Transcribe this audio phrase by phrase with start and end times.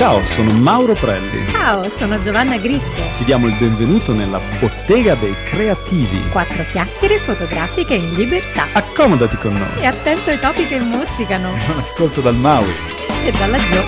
[0.00, 1.46] Ciao, sono Mauro Prelli.
[1.46, 2.88] Ciao, sono Giovanna Grifo.
[3.18, 6.26] Ti diamo il benvenuto nella Bottega dei Creativi.
[6.30, 8.64] Quattro chiacchiere fotografiche in libertà.
[8.72, 9.82] Accomodati con noi.
[9.82, 11.50] E attento ai topi che mozzicano.
[11.70, 12.72] Un ascolto dal Maui.
[13.26, 13.82] E dalla Gio.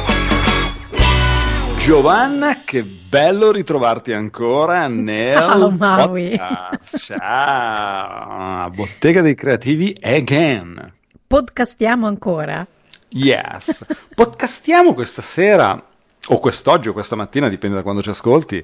[1.79, 6.37] Giovanna, che bello ritrovarti ancora nel Ciao, Maui.
[6.37, 7.05] podcast.
[7.07, 10.93] Ciao, Bottega dei Creativi again.
[11.27, 12.67] Podcastiamo ancora.
[13.15, 13.87] Yes.
[14.15, 15.83] Podcastiamo questa sera,
[16.29, 18.63] o quest'oggi o questa mattina, dipende da quando ci ascolti,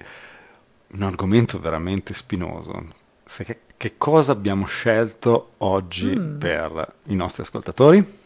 [0.93, 2.85] un argomento veramente spinoso.
[3.27, 6.39] Che, che cosa abbiamo scelto oggi Mm.
[6.39, 8.17] per i nostri ascoltatori?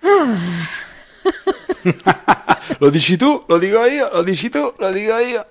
[2.78, 5.46] lo dici tu, lo dico io, lo dici tu, lo dico io.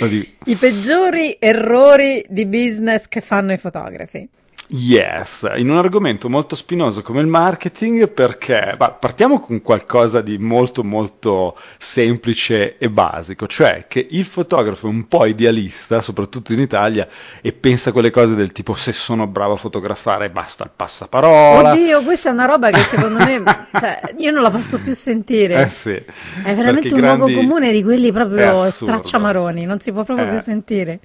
[0.00, 0.30] Lo dico.
[0.44, 4.26] I peggiori errori di business che fanno i fotografi.
[4.68, 10.38] Yes, in un argomento molto spinoso come il marketing, perché ma partiamo con qualcosa di
[10.38, 16.60] molto molto semplice e basico, cioè che il fotografo è un po' idealista, soprattutto in
[16.60, 17.06] Italia,
[17.42, 21.72] e pensa a quelle cose del tipo se sono bravo a fotografare basta il passaparola.
[21.72, 23.42] Oddio, questa è una roba che secondo me,
[23.78, 25.62] cioè, io non la posso più sentire.
[25.62, 30.04] Eh sì, È veramente un grandi- luogo comune di quelli proprio stracciamaroni, non si può
[30.04, 30.30] proprio Eh.
[30.30, 31.00] più sentire.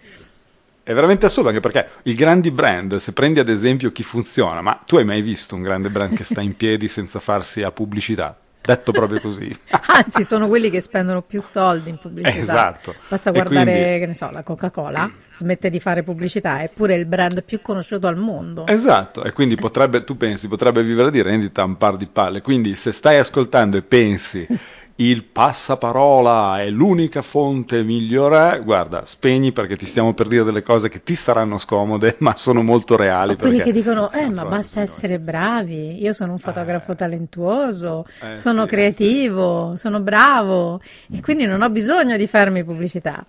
[0.89, 4.79] È veramente assurdo anche perché i grandi brand, se prendi ad esempio chi funziona, ma
[4.87, 8.35] tu hai mai visto un grande brand che sta in piedi senza farsi a pubblicità?
[8.59, 9.55] Detto proprio così.
[9.85, 12.41] Anzi, sono quelli che spendono più soldi in pubblicità.
[12.41, 12.95] Esatto.
[13.07, 17.05] Basta guardare, quindi- che ne so, la Coca-Cola smette di fare pubblicità, eppure è il
[17.05, 18.65] brand più conosciuto al mondo.
[18.65, 22.41] Esatto, e quindi potrebbe, tu pensi, potrebbe vivere di rendita un par di palle.
[22.41, 24.47] Quindi se stai ascoltando e pensi
[24.99, 30.89] il passaparola è l'unica fonte migliore, guarda, spegni perché ti stiamo per dire delle cose
[30.89, 33.31] che ti saranno scomode, ma sono molto reali.
[33.31, 36.95] O quelli che dicono, eh, ma basta sì, essere bravi, io sono un fotografo Eh.
[36.95, 42.63] talentuoso, Eh, sono sì, eh, creativo, sono bravo e quindi non ho bisogno di farmi
[42.65, 43.25] pubblicità.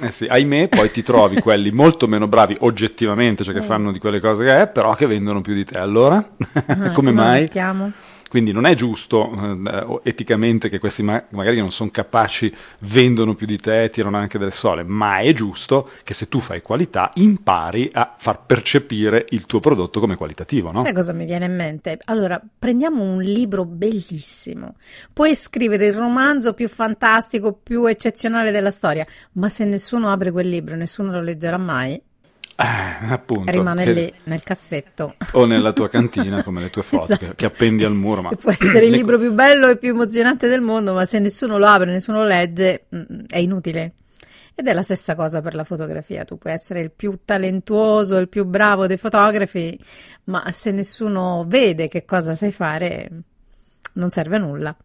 [0.00, 3.62] Eh sì, ahimè, poi ti trovi quelli molto meno bravi oggettivamente, cioè che Mm.
[3.62, 5.78] fanno di quelle cose che è, però che vendono più di te.
[5.78, 6.34] Allora,
[6.66, 7.48] Ah, come mai?
[7.48, 7.92] mettiamo?
[8.32, 9.30] Quindi non è giusto
[9.62, 14.38] eh, eticamente che questi ma- magari non sono capaci vendono più di te tirano anche
[14.38, 19.44] delle sole, ma è giusto che se tu fai qualità impari a far percepire il
[19.44, 20.80] tuo prodotto come qualitativo, no?
[20.80, 21.98] Sai cosa mi viene in mente?
[22.06, 24.76] Allora, prendiamo un libro bellissimo.
[25.12, 30.48] Puoi scrivere il romanzo più fantastico, più eccezionale della storia, ma se nessuno apre quel
[30.48, 32.00] libro, nessuno lo leggerà mai,
[32.56, 33.50] Eh, appunto.
[33.50, 35.14] rimane che- lì nel cassetto.
[35.32, 37.34] O nella tua cantina, come le tue foto che, Esatto.
[37.34, 38.22] che appendi al muro.
[38.22, 38.28] Ma...
[38.30, 41.58] Che può essere il libro più bello e più emozionante del mondo, ma se nessuno
[41.58, 43.92] lo apre, nessuno lo legge, mm, è inutile.
[44.54, 46.24] Ed è la stessa cosa per la fotografia.
[46.24, 49.78] Tu puoi essere il più talentuoso, il più bravo dei fotografi,
[50.24, 53.10] ma se nessuno vede che cosa sai fare,
[53.94, 54.76] non serve a nulla.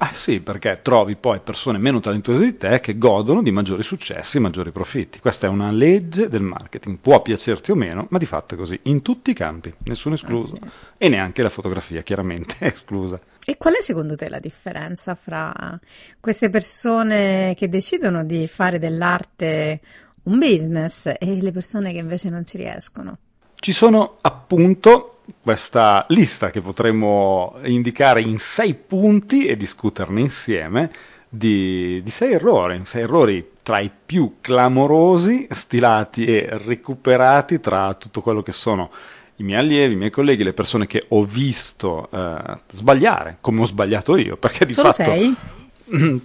[0.00, 4.36] Ah sì, perché trovi poi persone meno talentuose di te che godono di maggiori successi
[4.36, 5.18] e maggiori profitti.
[5.18, 8.78] Questa è una legge del marketing, può piacerti o meno, ma di fatto è così,
[8.82, 10.56] in tutti i campi, nessuno escluso.
[10.60, 10.74] Ah, sì.
[10.98, 13.18] E neanche la fotografia, chiaramente, è esclusa.
[13.44, 15.78] E qual è secondo te la differenza fra
[16.20, 19.80] queste persone che decidono di fare dell'arte
[20.24, 23.16] un business e le persone che invece non ci riescono?
[23.56, 30.90] Ci sono appunto questa lista che potremmo indicare in sei punti e discuterne insieme
[31.28, 38.22] di, di sei errori, sei errori tra i più clamorosi, stilati e recuperati tra tutto
[38.22, 38.90] quello che sono
[39.36, 43.64] i miei allievi, i miei colleghi, le persone che ho visto eh, sbagliare, come ho
[43.66, 45.10] sbagliato io, perché di Solo fatto...
[45.10, 45.34] sei?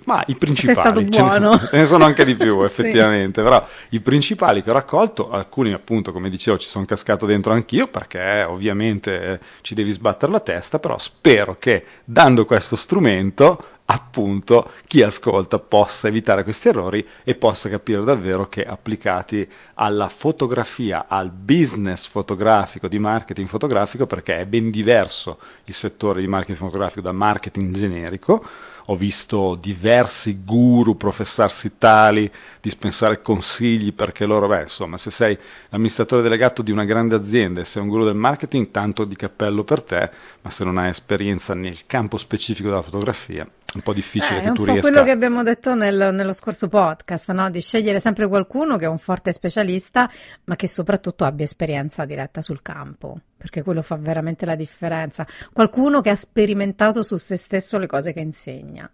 [0.06, 1.59] Ma i principali, stato ce ne sono, buono.
[1.59, 2.66] ce ne sono anche di più Sì.
[2.66, 7.53] effettivamente, però i principali che ho raccolto, alcuni appunto come dicevo ci sono cascato dentro
[7.53, 13.59] anch'io perché ovviamente eh, ci devi sbattere la testa, però spero che dando questo strumento
[13.85, 21.06] appunto chi ascolta possa evitare questi errori e possa capire davvero che applicati alla fotografia,
[21.07, 27.01] al business fotografico, di marketing fotografico, perché è ben diverso il settore di marketing fotografico
[27.01, 28.44] dal marketing generico,
[28.88, 35.38] ho visto diversi guru professarsi tali, dispensare consigli perché loro, beh, insomma, se sei
[35.69, 39.63] l'amministratore delegato di una grande azienda e sei un guru del marketing, tanto di cappello
[39.63, 40.09] per te,
[40.41, 44.41] ma se non hai esperienza nel campo specifico della fotografia, è un po' difficile Eh,
[44.41, 44.89] che è un tu po' riesca.
[44.91, 47.50] quello che abbiamo detto nel- nello scorso podcast, no?
[47.50, 50.09] Di scegliere sempre qualcuno che è un forte specialista,
[50.44, 55.28] ma che soprattutto abbia esperienza diretta sul campo, perché quello fa veramente la differenza.
[55.51, 58.90] Qualcuno che ha sperimentato su se stesso le cose che insegna.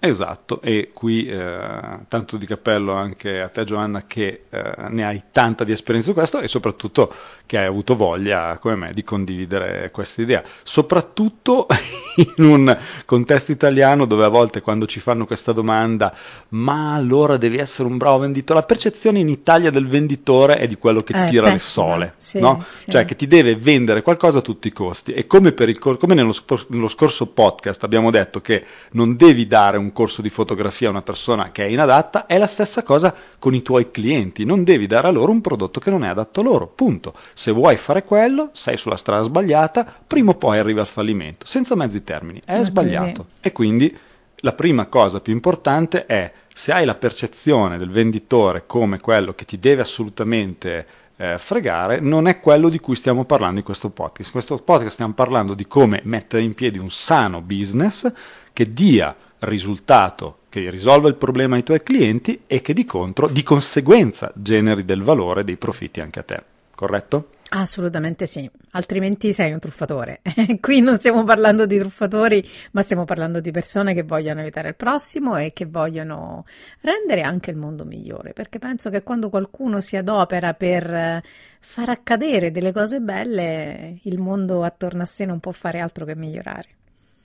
[0.00, 5.22] Esatto, e qui eh, tanto di cappello anche a te Giovanna che eh, ne hai
[5.32, 7.12] tanta di esperienza su questo e soprattutto
[7.46, 11.66] che hai avuto voglia, come me, di condividere questa idea, soprattutto
[12.36, 16.14] in un contesto italiano dove a volte quando ci fanno questa domanda,
[16.50, 20.76] ma allora devi essere un bravo venditore, la percezione in Italia del venditore è di
[20.76, 22.64] quello che Eh, tira le pessima, sole, sì, no?
[22.74, 22.90] sì.
[22.90, 26.14] Cioè che ti deve vendere qualcosa a tutti i costi e come, per il come
[26.14, 26.34] nello,
[26.68, 31.02] nello scorso podcast abbiamo detto che non devi dare un corso di fotografia a una
[31.02, 35.08] persona che è inadatta, è la stessa cosa con i tuoi clienti, non devi dare
[35.08, 37.14] a loro un prodotto che non è adatto a loro, punto.
[37.32, 41.74] Se vuoi fare quello, sei sulla strada sbagliata, prima o poi arrivi al fallimento, senza
[41.74, 43.22] mezzi termini, è È sbagliato.
[43.22, 43.28] così.
[43.40, 43.98] E quindi
[44.42, 49.44] la prima cosa più importante è se hai la percezione del venditore come quello che
[49.44, 50.86] ti deve assolutamente
[51.16, 54.26] eh, fregare, non è quello di cui stiamo parlando in questo podcast.
[54.26, 58.08] In questo podcast stiamo parlando di come mettere in piedi un sano business
[58.52, 63.42] che dia risultato, che risolva il problema ai tuoi clienti e che di contro, di
[63.42, 66.42] conseguenza, generi del valore, dei profitti anche a te.
[66.74, 67.30] Corretto?
[67.50, 70.20] Assolutamente sì, altrimenti sei un truffatore.
[70.60, 74.76] Qui non stiamo parlando di truffatori, ma stiamo parlando di persone che vogliono aiutare il
[74.76, 76.44] prossimo e che vogliono
[76.82, 81.22] rendere anche il mondo migliore, perché penso che quando qualcuno si adopera per eh,
[81.60, 86.14] far accadere delle cose belle, il mondo attorno a sé non può fare altro che
[86.14, 86.77] migliorare.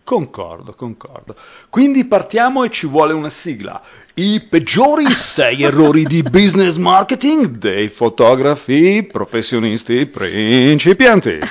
[0.04, 1.34] Concordo, concordo.
[1.70, 3.82] Quindi partiamo e ci vuole una sigla.
[4.16, 11.40] I peggiori sei errori di business marketing dei fotografi professionisti principianti.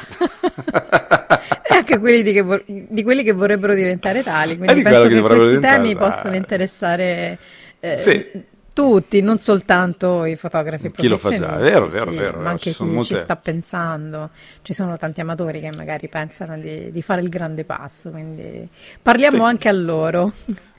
[1.65, 5.15] E anche quelli di, vor- di quelli che vorrebbero diventare tali, quindi di penso che
[5.15, 5.97] che questi diventare temi tali.
[5.97, 7.39] possono interessare
[7.81, 8.27] eh, Sì.
[8.73, 12.51] Tutti, non soltanto i fotografi Chi lo fa già, è vero, vero, sì, vero, ma
[12.51, 14.31] anche ci chi sono ci molte- sta pensando.
[14.63, 18.69] Ci sono tanti amatori che magari pensano di, di fare il grande passo, quindi
[19.01, 19.43] parliamo Sì.
[19.43, 20.33] anche a loro.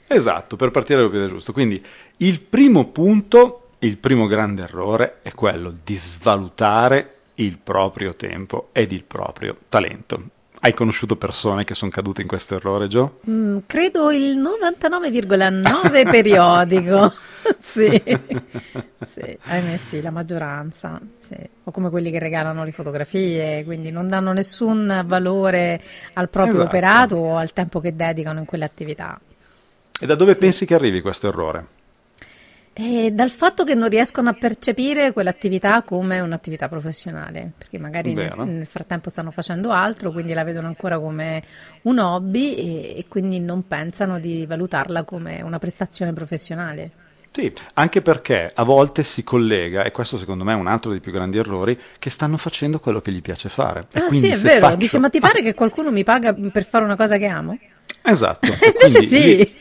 [0.06, 1.52] Esatto, per partire dal piede giusto.
[1.52, 1.82] Quindi
[2.18, 8.92] il primo punto, il primo grande errore è quello di svalutare il proprio tempo ed
[8.92, 10.22] il proprio talento.
[10.64, 13.20] Hai conosciuto persone che sono cadute in questo errore, Gio?
[13.28, 17.12] Mm, credo il 99,9 periodico.
[17.60, 18.02] Sì,
[19.12, 20.98] sì, ahimè sì, la maggioranza.
[21.18, 21.36] sì.
[21.64, 25.82] O come quelli che regalano le fotografie, quindi non danno nessun valore
[26.14, 26.68] al proprio Esatto.
[26.68, 29.20] operato o al tempo che dedicano in quelle attività.
[30.00, 30.40] E da dove Sì.
[30.40, 31.66] pensi che arrivi questo errore?
[32.76, 38.34] E dal fatto che non riescono a percepire quell'attività come un'attività professionale, perché magari nel,
[38.42, 41.40] nel frattempo stanno facendo altro, quindi la vedono ancora come
[41.82, 46.90] un hobby e, e quindi non pensano di valutarla come una prestazione professionale.
[47.30, 51.00] Sì, anche perché a volte si collega, e questo secondo me è un altro dei
[51.00, 53.86] più grandi errori, che stanno facendo quello che gli piace fare.
[53.92, 56.32] E Ah sì, è se vero, faccio- dice ma ti pare che qualcuno mi paga
[56.32, 57.56] per fare una cosa che amo?
[58.02, 58.46] Esatto.
[58.66, 59.36] Invece sì.
[59.36, 59.56] lì-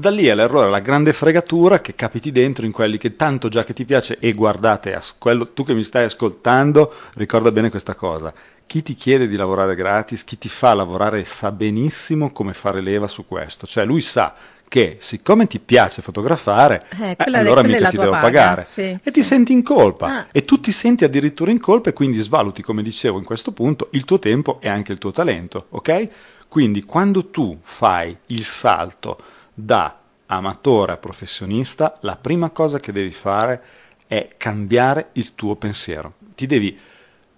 [0.00, 3.64] da lì è l'errore, la grande fregatura che capiti dentro in quelli che tanto già
[3.64, 7.94] che ti piace e guardate, as- quello- tu che mi stai ascoltando, ricorda bene questa
[7.96, 8.32] cosa.
[8.64, 13.08] Chi ti chiede di lavorare gratis, chi ti fa lavorare sa benissimo come fare leva
[13.08, 13.66] su questo.
[13.66, 14.34] Cioè lui sa
[14.68, 18.64] che siccome ti piace fotografare, Eh, eh, allora mica ti devo paga, pagare.
[18.64, 19.10] sì, e sì.
[19.10, 20.06] ti senti in colpa.
[20.06, 20.26] Ah.
[20.30, 23.88] E tu ti senti addirittura in colpa e quindi svaluti, come dicevo in questo punto,
[23.92, 26.08] il tuo tempo e anche il tuo talento, ok?
[26.48, 29.18] Quindi quando tu fai il salto
[29.60, 33.60] da amatore a professionista, la prima cosa che devi fare
[34.06, 36.14] è cambiare il tuo pensiero.
[36.36, 36.78] Ti devi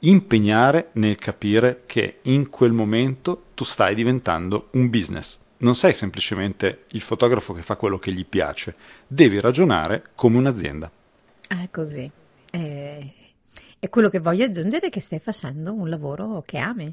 [0.00, 5.38] impegnare nel capire che in quel momento tu stai diventando un business.
[5.59, 8.75] Non sei semplicemente il fotografo che fa quello che gli piace,
[9.06, 10.90] devi ragionare come un'azienda.
[11.49, 12.11] È così.
[12.50, 13.14] E,
[13.78, 16.92] e quello che voglio aggiungere è che stai facendo un lavoro che ami.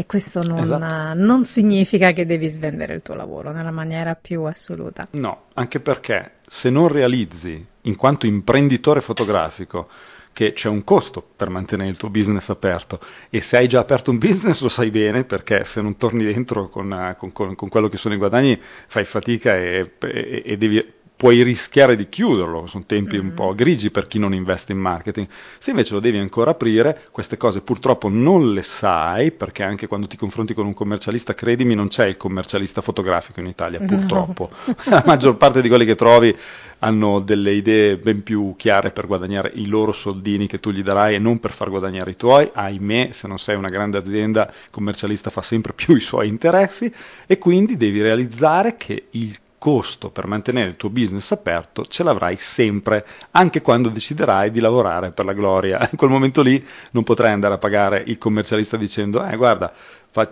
[0.00, 1.18] E questo non, Esatto.
[1.18, 5.08] non significa che devi svendere il tuo lavoro nella maniera più assoluta.
[5.10, 9.88] No, anche perché se non realizzi, in quanto imprenditore fotografico,
[10.32, 14.12] che c'è un costo per mantenere il tuo business aperto e se hai già aperto
[14.12, 17.88] un business lo sai bene perché se non torni dentro con, con- con- con quello
[17.88, 22.84] che sono i guadagni fai fatica e, e- e devi- puoi rischiare di chiuderlo, sono
[22.86, 25.26] tempi un po' grigi per chi non investe in marketing.
[25.58, 30.06] Se invece lo devi ancora aprire, queste cose purtroppo non le sai perché anche quando
[30.06, 33.86] ti confronti con un commercialista, credimi, non c'è il commercialista fotografico in Italia, No.
[33.86, 34.48] purtroppo.
[34.84, 36.32] La maggior parte di quelli che trovi
[36.78, 41.16] hanno delle idee ben più chiare per guadagnare i loro soldini che tu gli darai
[41.16, 42.48] e non per far guadagnare i tuoi.
[42.52, 46.92] Ahimè, se non sei una grande azienda, il commercialista fa sempre più i suoi interessi
[47.26, 52.36] e quindi devi realizzare che il costo per mantenere il tuo business aperto ce l'avrai
[52.36, 55.78] sempre, anche quando deciderai di lavorare per la gloria.
[55.90, 59.72] In quel momento lì non potrai andare a pagare il commercialista dicendo, eh guarda,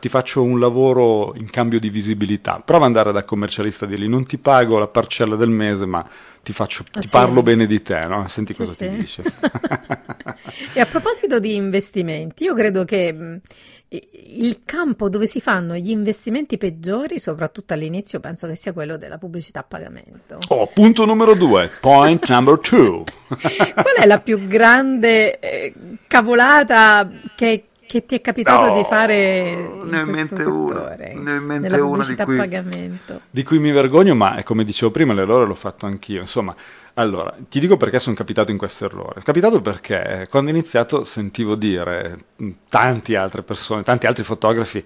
[0.00, 2.61] ti faccio un lavoro in cambio di visibilità.
[2.64, 6.04] Prova ad andare dal commercialista e dirgli, non ti pago la parcella del mese, ma
[6.46, 7.12] ti, faccio, ah, ti sì.
[7.12, 8.28] parlo bene di te, no?
[8.28, 8.88] Senti cosa sì.
[8.88, 9.22] ti dice.
[10.74, 13.40] e a proposito di investimenti, io credo che
[13.88, 19.18] il campo dove si fanno gli investimenti peggiori, soprattutto all'inizio, penso che sia quello della
[19.18, 20.38] pubblicità a pagamento.
[20.50, 23.02] Oh, punto numero due, point number two.
[23.26, 25.74] Qual è la più grande eh,
[26.06, 31.40] cavolata che, che ti è capitato no, di fare ne in mente settore, una, ne
[31.40, 32.98] mente una di cui,
[33.30, 36.20] di cui mi vergogno, ma come dicevo prima, l'errore l'ho fatto anch'io.
[36.20, 36.54] Insomma,
[36.94, 39.20] allora, ti dico perché sono capitato in questo errore.
[39.20, 42.24] È capitato perché quando ho iniziato sentivo dire
[42.68, 44.84] tante altre persone, tanti altri fotografi,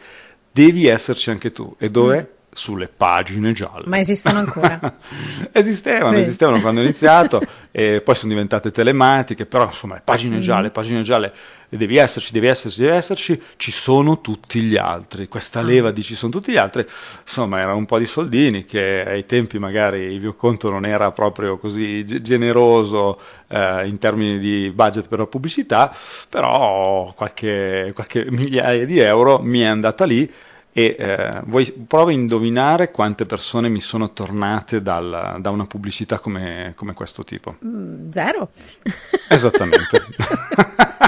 [0.53, 1.75] devi esserci anche tu.
[1.79, 2.21] E dove?
[2.21, 3.87] Mm sulle pagine gialle.
[3.87, 4.79] Ma esistono ancora?
[5.53, 6.23] esistevano, sì.
[6.23, 7.41] esistevano quando ho iniziato
[7.71, 10.41] e poi sono diventate telematiche, però insomma le pagine mm.
[10.41, 11.33] gialle, pagine gialle,
[11.69, 15.63] devi esserci, devi esserci, devi esserci, ci sono tutti gli altri, questa ah.
[15.63, 16.85] leva di ci sono tutti gli altri,
[17.23, 21.13] insomma era un po' di soldini che ai tempi magari il mio conto non era
[21.13, 25.95] proprio così generoso eh, in termini di budget per la pubblicità,
[26.29, 30.31] però qualche, qualche migliaia di euro mi è andata lì
[30.73, 36.19] e eh, vuoi, prova a indovinare quante persone mi sono tornate dal, da una pubblicità
[36.19, 37.57] come, come questo tipo.
[37.65, 38.51] Mm, zero.
[39.29, 40.03] Esattamente.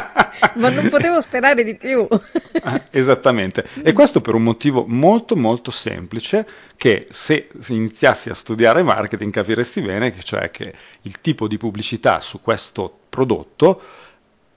[0.54, 2.06] Ma non potevo sperare di più.
[2.64, 3.66] Ah, esattamente.
[3.82, 9.80] E questo per un motivo molto molto semplice che se iniziassi a studiare marketing capiresti
[9.80, 13.82] bene, cioè che il tipo di pubblicità su questo prodotto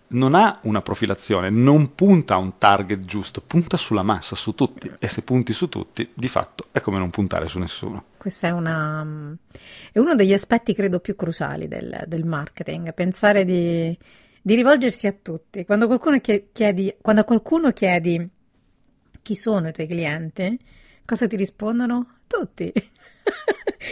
[0.08, 4.92] non ha una profilazione, non punta a un target giusto, punta sulla massa, su tutti.
[5.00, 8.06] E se punti su tutti, di fatto è come non puntare su nessuno.
[8.18, 9.06] Questo è, una,
[9.92, 13.98] è uno degli aspetti, credo, più cruciali del, del marketing, pensare di,
[14.42, 15.66] di, rivolgersi a tutti.
[15.66, 15.88] Quando,
[16.52, 18.30] chiedi, quando a qualcuno chiedi
[19.22, 20.60] chi sono i tuoi clienti,
[21.04, 22.18] cosa ti rispondono?
[22.28, 22.72] Tutti.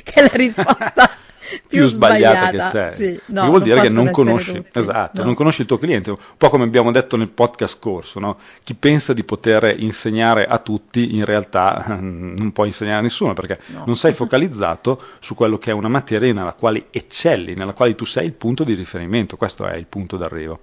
[0.03, 1.09] che è la risposta
[1.67, 2.91] più, sbagliata, sbagliata, che c'è.
[2.95, 5.25] Sì, no, vuol dire che non conosci, esatto, no.
[5.25, 8.37] non conosci il tuo cliente, un po' come abbiamo detto nel podcast scorso, no?
[8.63, 13.59] chi pensa di poter insegnare a tutti in realtà non può insegnare a nessuno perché
[13.67, 13.83] no.
[13.85, 18.05] non sei focalizzato su quello che è una materia nella quale eccelli, nella quale tu
[18.05, 20.59] sei il punto di riferimento, questo è il punto d'arrivo.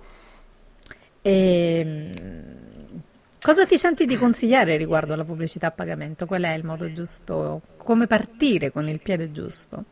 [1.22, 3.00] E, ehm,
[3.40, 6.26] cosa ti senti di consigliare riguardo alla pubblicità a pagamento?
[6.26, 7.60] Qual è il modo giusto?
[7.76, 9.84] Come partire con il piede giusto?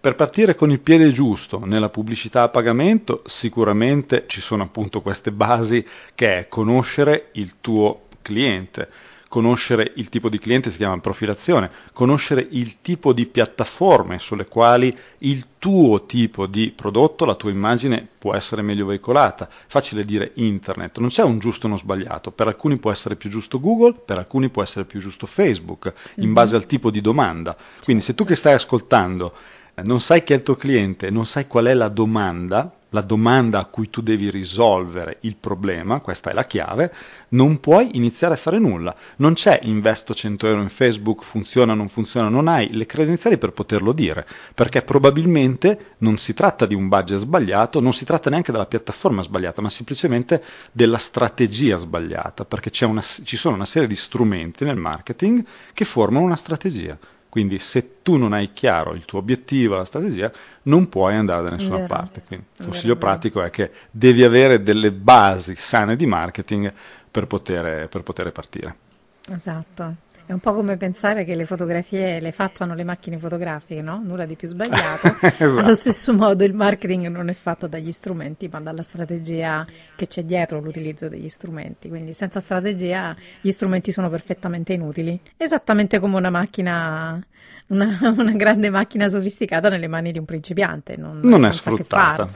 [0.00, 5.30] Per partire con il piede giusto nella pubblicità a pagamento sicuramente ci sono appunto queste
[5.30, 8.88] basi che è conoscere il tuo cliente,
[9.28, 14.96] conoscere il tipo di cliente si chiama profilazione, conoscere il tipo di piattaforme sulle quali
[15.18, 19.50] il tuo tipo di prodotto, la tua immagine può essere meglio veicolata.
[19.66, 23.28] Facile dire internet, non c'è un giusto o uno sbagliato, per alcuni può essere più
[23.28, 26.32] giusto Google, per alcuni può essere più giusto Facebook, in mm-hmm.
[26.32, 27.54] base al tipo di domanda.
[27.84, 31.46] Quindi se tu che stai ascoltando non sai chi è il tuo cliente, non sai
[31.46, 36.32] qual è la domanda, la domanda a cui tu devi risolvere il problema, questa è
[36.32, 36.92] la chiave,
[37.30, 38.94] non puoi iniziare a fare nulla.
[39.16, 43.52] Non c'è investo 100 euro in Facebook, funziona non funziona, non hai le credenziali per
[43.52, 48.52] poterlo dire, perché probabilmente non si tratta di un budget sbagliato, non si tratta neanche
[48.52, 53.96] della piattaforma sbagliata, ma semplicemente della strategia sbagliata, perché una, ci sono una serie di
[53.96, 56.98] strumenti nel marketing che formano una strategia.
[57.30, 60.30] Quindi se tu non hai chiaro il tuo obiettivo, la strategia,
[60.64, 62.22] non puoi andare da nessuna vero, parte.
[62.26, 66.72] Quindi il consiglio vero, pratico è che devi avere delle basi sane di marketing
[67.10, 68.76] per poter, per poter partire.
[69.28, 69.94] Esatto.
[70.30, 74.00] È un po' come pensare che le fotografie le facciano le macchine fotografiche, no?
[74.00, 75.08] Nulla di più sbagliato.
[75.38, 75.58] esatto.
[75.58, 80.22] Allo stesso modo il marketing non è fatto dagli strumenti, ma dalla strategia che c'è
[80.22, 81.88] dietro l'utilizzo degli strumenti.
[81.88, 85.20] Quindi senza strategia gli strumenti sono perfettamente inutili.
[85.36, 87.20] Esattamente come una macchina
[87.66, 90.96] una, una, grande macchina sofisticata nelle mani di un principiante.
[90.96, 92.28] Non, non è sfruttata.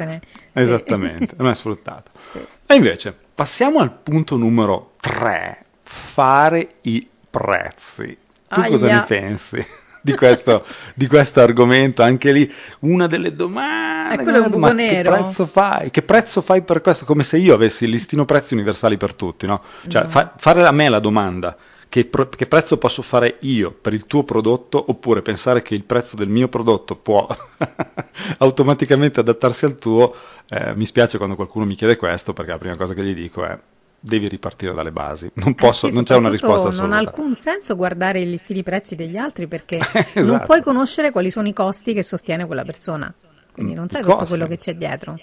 [0.53, 1.35] Esattamente, sì.
[1.37, 2.11] non è sfruttata.
[2.27, 2.41] Sì.
[2.67, 8.17] E invece, passiamo al punto numero 3, fare i prezzi.
[8.49, 8.69] Tu Aia.
[8.69, 9.67] cosa ne pensi?
[10.05, 10.63] Di questo,
[10.95, 14.21] di questo, argomento, anche lì una delle domande.
[14.21, 15.13] È quello un ma nero.
[15.13, 15.91] che prezzo fai?
[15.91, 17.07] Che prezzo fai per questo?
[17.07, 19.59] Come se io avessi il listino prezzi universali per tutti, no?
[19.89, 20.09] Cioè, no.
[20.11, 21.57] Fa, fare a me la domanda.
[21.89, 26.17] Che, che, prezzo posso fare io per il tuo prodotto oppure pensare che il prezzo
[26.17, 27.27] del mio prodotto può
[28.39, 30.15] automaticamente adattarsi al tuo,
[30.51, 33.45] eh, mi spiace quando qualcuno mi chiede questo perché la prima cosa che gli dico
[33.45, 33.57] è
[34.05, 35.31] devi ripartire dalle basi.
[35.35, 36.83] Non, posso, eh sì, non c'è una risposta assoluta.
[36.83, 39.79] Non ha alcun senso guardare i listini prezzi degli altri perché
[40.13, 40.21] esatto.
[40.21, 43.13] non puoi conoscere quali sono i costi che sostiene quella persona.
[43.53, 45.19] Quindi non sai tutto quello che c'è dietro.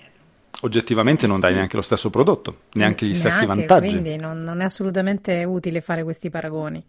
[0.61, 1.57] Oggettivamente non dai sì.
[1.57, 3.89] neanche lo stesso prodotto, neanche gli neanche, stessi vantaggi.
[3.89, 6.83] Quindi non, non è assolutamente utile fare questi paragoni.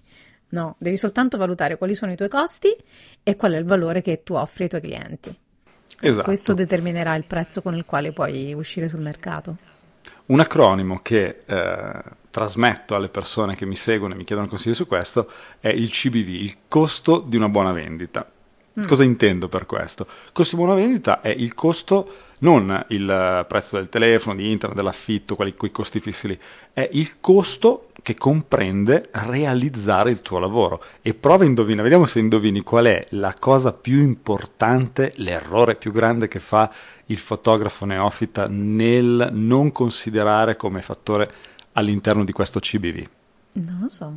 [0.51, 2.75] No, devi soltanto valutare quali sono i tuoi costi
[3.23, 5.37] e qual è il valore che tu offri ai tuoi clienti.
[6.01, 6.25] Esatto.
[6.25, 9.57] Questo determinerà il prezzo con il quale puoi uscire sul mercato.
[10.27, 14.87] Un acronimo che eh, trasmetto alle persone che mi seguono e mi chiedono consigli su
[14.87, 18.29] questo è il CBV, il costo di una buona vendita.
[18.79, 18.85] Mm.
[18.85, 20.07] Cosa intendo per questo?
[20.33, 25.37] Costo di buona vendita è il costo, non il prezzo del telefono, di internet, dell'affitto,
[25.37, 26.39] quei, quei costi fissi lì,
[26.73, 30.83] è il costo che comprende realizzare il tuo lavoro.
[31.03, 35.93] E prova a indovinare, vediamo se indovini qual è la cosa più importante, l'errore più
[35.93, 36.73] grande che fa
[37.07, 41.31] il fotografo neofita nel non considerare come fattore
[41.73, 43.07] all'interno di questo CBV.
[43.53, 44.15] Non lo so.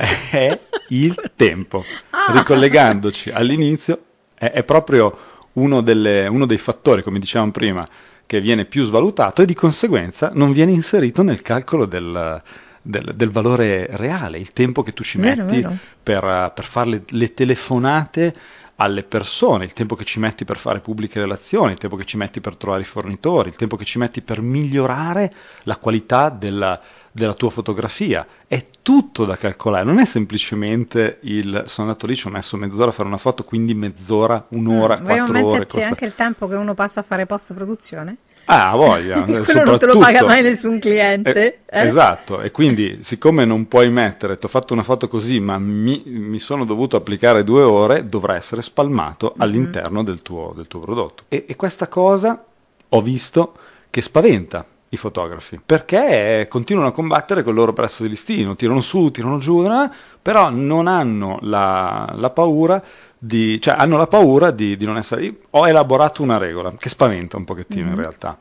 [0.30, 1.84] È il tempo.
[2.10, 2.32] Ah.
[2.32, 4.02] Ricollegandoci all'inizio,
[4.34, 5.16] è, è proprio
[5.54, 7.86] uno, delle, uno dei fattori, come dicevamo prima,
[8.26, 12.40] che viene più svalutato e di conseguenza non viene inserito nel calcolo del,
[12.80, 15.76] del, del valore reale, il tempo che tu ci Vero, metti vero.
[16.02, 18.34] per, per fare le, le telefonate
[18.82, 22.16] alle persone, il tempo che ci metti per fare pubbliche relazioni, il tempo che ci
[22.16, 25.32] metti per trovare i fornitori, il tempo che ci metti per migliorare
[25.64, 26.80] la qualità della,
[27.12, 28.26] della tua fotografia.
[28.46, 32.88] È tutto da calcolare, non è semplicemente il sono andato lì, ci ho messo mezz'ora
[32.88, 35.58] a fare una foto, quindi mezz'ora, un'ora, Mm, quattro ore.
[35.58, 38.16] metterci costa- anche il tempo che uno passa a fare post produzione?
[38.52, 41.60] Ah, voglia, Quello non te lo paga mai nessun cliente.
[41.66, 41.86] Eh, eh?
[41.86, 46.02] Esatto, e quindi siccome non puoi mettere, ti ho fatto una foto così, ma mi,
[46.06, 49.40] mi sono dovuto applicare due ore, dovrà essere spalmato Mm-hmm.
[49.40, 51.24] all'interno del tuo, del tuo prodotto.
[51.28, 52.44] E, e questa cosa
[52.88, 53.54] ho visto
[53.88, 58.80] che spaventa i fotografi, perché continuano a combattere con il loro prezzo di listino, tirano
[58.80, 59.88] su, tirano giù, eh,
[60.20, 62.82] però non hanno la, la paura
[63.22, 65.40] di, cioè hanno la paura di, di non essere...
[65.50, 68.00] Ho elaborato una regola che spaventa un pochettino in Mhm.
[68.00, 68.38] realtà.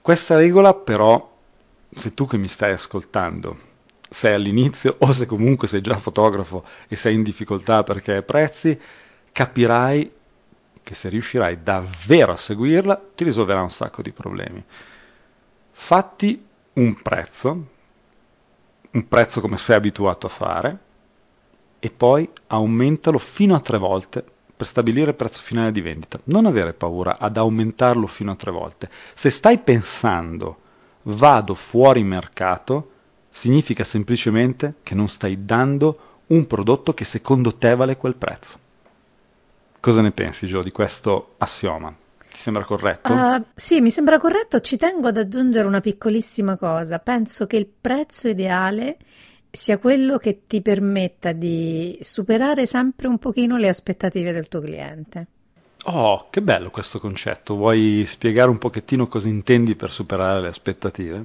[0.00, 1.30] Questa regola però,
[1.94, 3.68] se tu che mi stai ascoltando
[4.12, 8.78] sei all'inizio o se comunque sei già fotografo e sei in difficoltà perché hai prezzi,
[9.32, 10.10] capirai
[10.82, 14.64] che se riuscirai davvero a seguirla ti risolverà un sacco di problemi.
[15.72, 17.66] Fatti un prezzo,
[18.92, 20.78] un prezzo come sei abituato a fare,
[21.80, 26.20] e poi aumentalo fino a tre volte per stabilire il prezzo finale di vendita.
[26.24, 28.90] Non avere paura ad aumentarlo fino a tre volte.
[29.14, 30.58] Se stai pensando
[31.04, 32.90] vado fuori mercato,
[33.30, 38.58] significa semplicemente che non stai dando un prodotto che secondo te vale quel prezzo.
[39.80, 41.88] Cosa ne pensi, Gio, di questo assioma?
[42.30, 43.12] Ti sembra corretto?
[43.12, 44.60] Uh, sì, mi sembra corretto.
[44.60, 46.98] Ci tengo ad aggiungere una piccolissima cosa.
[46.98, 48.98] Penso che il prezzo ideale
[49.50, 55.26] sia quello che ti permetta di superare sempre un pochino le aspettative del tuo cliente.
[55.84, 57.56] Oh, che bello questo concetto.
[57.56, 61.24] Vuoi spiegare un pochettino cosa intendi per superare le aspettative?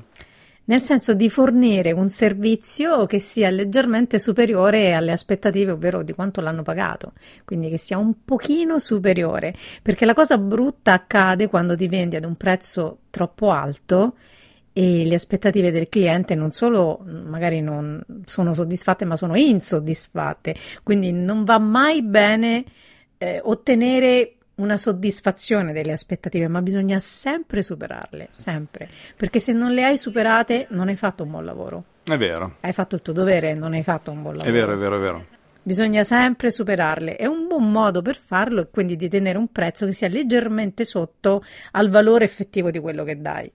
[0.68, 6.42] Nel senso di fornire un servizio che sia leggermente superiore alle aspettative, ovvero di quanto
[6.42, 11.88] l'hanno pagato, quindi che sia un pochino superiore, perché la cosa brutta accade quando ti
[11.88, 14.16] vendi ad un prezzo troppo alto
[14.78, 21.14] e le aspettative del cliente non solo magari non sono soddisfatte, ma sono insoddisfatte, quindi
[21.14, 22.66] non va mai bene
[23.18, 29.86] eh, ottenere una soddisfazione delle aspettative, ma bisogna sempre superarle, sempre, perché se non le
[29.86, 31.84] hai superate non hai fatto un buon lavoro.
[32.04, 32.58] È vero.
[32.60, 34.54] Hai fatto il tuo dovere, non hai fatto un buon lavoro.
[34.54, 35.26] È vero, è vero, è vero.
[35.64, 39.86] Bisogna sempre superarle e un buon modo per farlo è quindi di tenere un prezzo
[39.86, 43.50] che sia leggermente sotto al valore effettivo di quello che dai.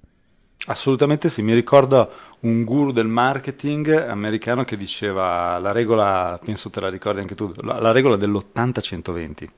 [0.66, 6.80] Assolutamente sì, mi ricordo un guru del marketing americano che diceva la regola, penso te
[6.80, 9.48] la ricordi anche tu, la, la regola dell'80-120.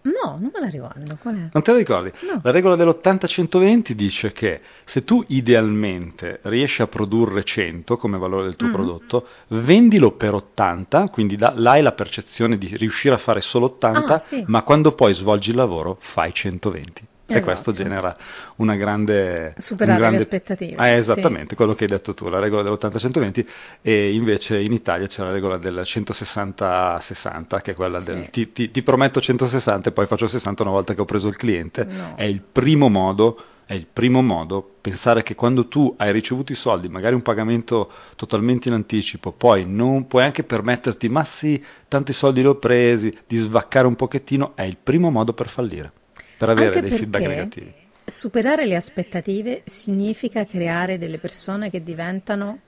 [0.00, 1.18] No, non me la ricordo.
[1.20, 1.48] Qual è?
[1.52, 2.10] Non te la ricordi?
[2.20, 2.40] No.
[2.42, 8.56] La regola dell'80-120 dice che se tu idealmente riesci a produrre 100 come valore del
[8.56, 8.72] tuo Mm.
[8.72, 13.66] prodotto, vendilo per 80, quindi da, là hai la percezione di riuscire a fare solo
[13.66, 14.42] 80, Ah, sì.
[14.46, 17.06] ma quando poi svolgi il lavoro fai 120.
[17.30, 17.44] E Esatto.
[17.44, 18.16] questo genera
[18.56, 19.52] una grande...
[19.58, 20.76] Superare un grande- le aspettative.
[20.76, 23.46] Ah, esattamente, quello che hai detto tu, la regola dell'80-120
[23.82, 28.04] e invece in Italia c'è la regola del 160-60 che è quella Sì.
[28.06, 31.28] del ti, ti- ti prometto 160 e poi faccio 60 una volta che ho preso
[31.28, 31.84] il cliente.
[31.84, 32.14] No.
[32.16, 36.54] È il primo modo, è il primo modo pensare che quando tu hai ricevuto i
[36.54, 42.14] soldi, magari un pagamento totalmente in anticipo, poi non puoi anche permetterti, ma sì, tanti
[42.14, 45.92] soldi li ho presi, di svaccare un pochettino, è il primo modo per fallire,
[46.38, 47.74] per avere Anche dei feedback negativi.
[48.04, 52.60] Superare le aspettative significa creare delle persone che diventano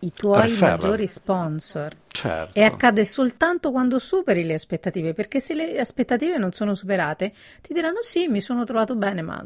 [0.00, 1.96] i tuoi maggiori sponsor.
[2.06, 2.58] Certo.
[2.58, 7.72] E accade soltanto quando superi le aspettative, perché se le aspettative non sono superate, ti
[7.72, 9.42] diranno sì, mi sono trovato bene, ma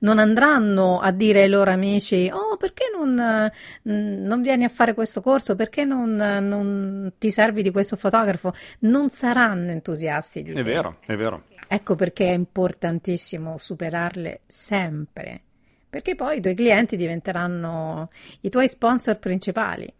[0.00, 4.94] non andranno a dire ai loro amici, oh, perché non, eh, non vieni a fare
[4.94, 5.54] questo corso?
[5.54, 8.54] Perché non, non ti servi di questo fotografo?
[8.80, 10.62] Non saranno entusiasti di È te.
[10.62, 11.44] vero, è vero.
[11.66, 15.40] Ecco perché è importantissimo superarle sempre,
[15.88, 19.92] perché poi i tuoi clienti diventeranno i tuoi sponsor principali.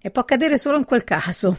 [0.00, 1.56] E può accadere solo in quel caso.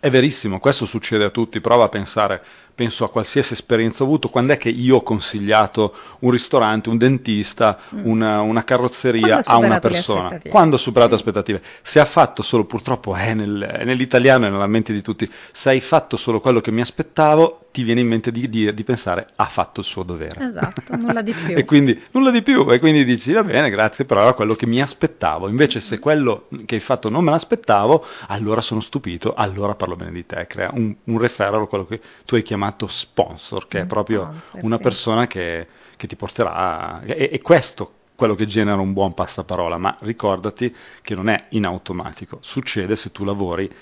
[0.00, 1.60] È verissimo, questo succede a tutti.
[1.60, 2.42] Prova a pensare,
[2.78, 4.28] penso a qualsiasi esperienza ho avuto.
[4.28, 9.40] Quando è che io ho consigliato un ristorante, un dentista, una, una carrozzeria Mm.
[9.46, 10.38] A una persona?
[10.48, 11.22] Quando ho superato Sì.
[11.22, 11.60] aspettative.
[11.82, 15.70] Se ha fatto solo, purtroppo è, nel- è nell'italiano e nella mente di tutti, se
[15.70, 19.26] hai fatto solo quello che mi aspettavo, ti viene in mente di, di- di pensare
[19.36, 20.44] ha fatto il suo dovere.
[20.44, 21.54] Esatto, nulla di più.
[21.58, 24.66] E quindi nulla di più, e quindi dici va bene, grazie, però era quello che
[24.66, 25.48] mi aspettavo.
[25.48, 30.12] Invece, se quello che hai fatto non me l'aspettavo, allora sono stupito, allora parlo bene
[30.12, 30.46] di te.
[30.46, 34.64] Crea un, un referral, quello che tu hai chiamato sponsor, che è Un proprio sponsor,
[34.64, 34.82] una sì.
[34.82, 37.02] persona che, che ti porterà.
[37.02, 41.64] E, e questo quello che genera un buon passaparola, ma ricordati che non è in
[41.64, 43.72] automatico, succede se tu lavori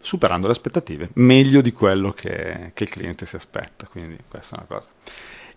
[0.00, 4.58] superando le aspettative, meglio di quello che, che il cliente si aspetta, quindi questa è
[4.60, 4.88] una cosa.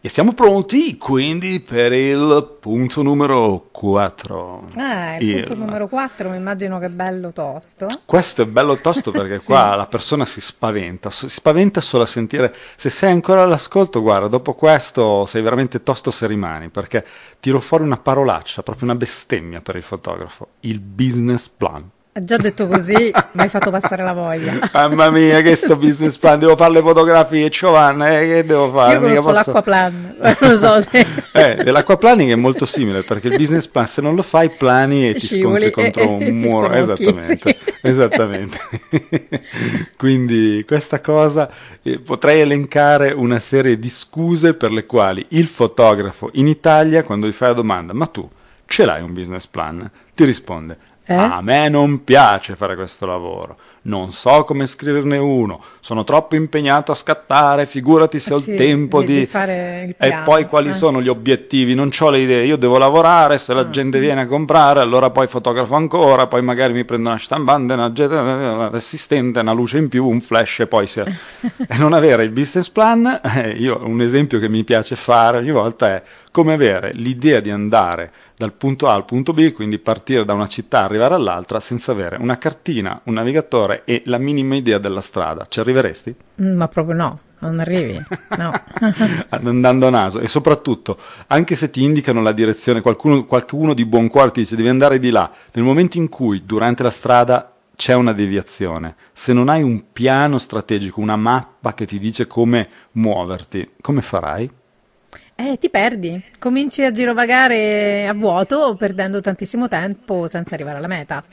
[0.05, 4.69] E siamo pronti quindi per il punto numero 4.
[4.75, 7.87] Ah, il punto numero 4, mi immagino che bello tosto.
[8.05, 9.45] Questo è bello tosto perché Sì.
[9.45, 14.27] qua la persona si spaventa, si spaventa solo a sentire, se sei ancora all'ascolto, guarda,
[14.27, 17.03] dopo questo sei veramente tosto se rimani, perché
[17.39, 21.89] tiro fuori una parolaccia, proprio una bestemmia per il fotografo, il business plan.
[22.17, 24.57] Già detto così, mi hai fatto passare la voglia.
[24.71, 28.93] Mamma mia, che sto business plan, devo fare le fotografie, Giovanna, eh, che devo fare?
[28.93, 31.05] Io conosco posso- l'acquaplan, non lo so se...
[31.35, 35.13] Eh, l'acquaplaning è molto simile perché il business plan se non lo fai plani e
[35.15, 36.71] ti Scivoli scontri contro e- un e ti muro.
[36.71, 37.73] Esattamente, sì.
[37.83, 38.59] esattamente.
[39.97, 41.49] Quindi questa cosa
[41.81, 47.27] eh, potrei elencare una serie di scuse per le quali il fotografo in Italia quando
[47.27, 48.25] gli fai la domanda "Ma tu
[48.65, 51.13] ce l'hai un business plan?" ti risponde Eh?
[51.13, 56.91] a me non piace fare questo lavoro, non so come scriverne uno, sono troppo impegnato
[56.91, 59.25] a scattare, figurati se ho Sì, il tempo di- di...
[59.25, 60.73] fare il E piano, poi quali eh.
[60.73, 61.73] sono gli obiettivi?
[61.75, 63.71] Non ho le idee, io devo lavorare, se la Mm.
[63.71, 67.91] gente viene a comprare, allora poi fotografo ancora, poi magari mi prendo una stampante, una
[68.71, 70.99] assistente, una luce in più, un flash e poi si...
[71.67, 75.51] e non avere il business plan, eh, io un esempio che mi piace fare ogni
[75.51, 76.03] volta è
[76.35, 80.49] come avere l'idea di andare dal punto A al punto B, quindi partire da una
[80.49, 84.99] città e arrivare all'altra senza avere una cartina, un navigatore e la minima idea della
[84.99, 85.45] strada.
[85.47, 86.13] Ci arriveresti?
[86.41, 88.51] Mm, Ma proprio no, non arrivi, no.
[89.29, 94.09] andando a naso e soprattutto anche se ti indicano la direzione qualcuno, qualcuno di buon
[94.09, 97.93] cuore ti dice devi andare di là nel momento in cui durante la strada c'è
[97.93, 103.75] una deviazione se non hai un piano strategico una mappa che ti dice come muoverti
[103.79, 104.49] come farai?
[105.37, 111.25] Eh, ti perdi, cominci a girovagare a vuoto perdendo tantissimo tempo senza arrivare alla meta.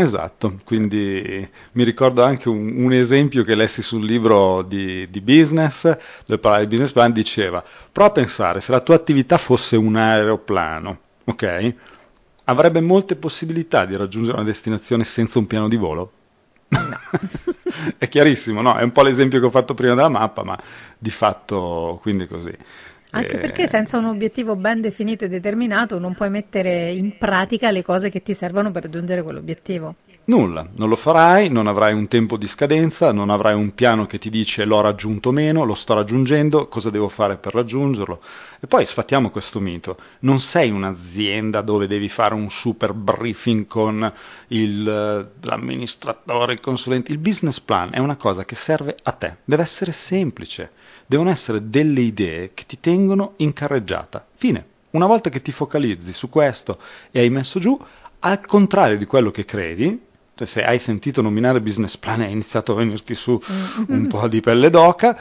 [0.00, 5.82] Esatto, quindi mi ricordo anche un, un esempio che lessi sul libro di, di business,
[6.24, 9.96] dove parlava di business plan, diceva, prova a pensare se la tua attività fosse un
[9.96, 11.74] aeroplano, ok?
[12.44, 16.12] Avrebbe molte possibilità di raggiungere una destinazione senza un piano di volo?
[17.98, 18.76] è chiarissimo, no?
[18.76, 20.58] È un po' l'esempio che ho fatto prima della mappa, ma
[20.96, 22.52] di fatto quindi è così.
[23.10, 27.70] Anche Eh, perché senza un obiettivo ben definito e determinato non puoi mettere in pratica
[27.70, 29.96] le cose che ti servono per raggiungere quell'obiettivo.
[30.28, 34.18] Nulla, non lo farai, non avrai un tempo di scadenza, non avrai un piano che
[34.18, 38.20] ti dice l'ho raggiunto meno, lo sto raggiungendo, cosa devo fare per raggiungerlo.
[38.60, 44.12] E poi sfattiamo questo mito, non sei un'azienda dove devi fare un super briefing con
[44.48, 47.10] il, eh, l'amministratore, il consulente.
[47.10, 50.72] Il business plan è una cosa che serve a te, deve essere semplice,
[51.06, 54.26] devono essere delle idee che ti tengono in carreggiata.
[54.34, 54.66] Fine.
[54.90, 56.78] Una volta che ti focalizzi su questo
[57.10, 57.78] e hai messo giù,
[58.20, 60.06] al contrario di quello che credi,
[60.38, 63.40] cioè se hai sentito nominare business plan e hai iniziato a venirti su
[63.88, 65.20] un po' di pelle d'oca,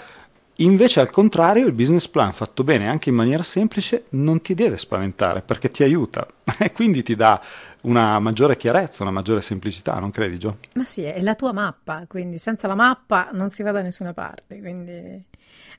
[0.57, 4.77] invece al contrario il business plan fatto bene anche in maniera semplice non ti deve
[4.77, 6.27] spaventare perché ti aiuta.
[6.59, 7.41] E quindi ti dà
[7.83, 10.57] una maggiore chiarezza, una maggiore semplicità, non credi Gio?
[10.73, 14.13] Ma sì, è la tua mappa, quindi senza la mappa non si va da nessuna
[14.13, 15.23] parte, quindi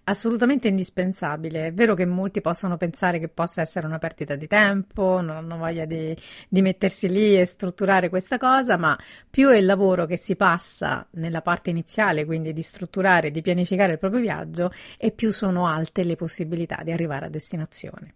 [0.08, 1.66] Assolutamente indispensabile.
[1.66, 5.58] È vero che molti possono pensare che possa essere una perdita di tempo, non hanno
[5.58, 6.16] voglia di,
[6.48, 11.06] di, mettersi lì e strutturare questa cosa, ma più è il lavoro che si passa
[11.10, 16.04] nella parte iniziale, quindi di strutturare, di pianificare il proprio viaggio, e più sono alte
[16.04, 18.14] le possibilità di arrivare a destinazione.